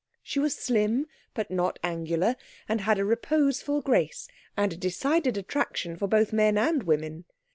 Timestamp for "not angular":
1.51-2.35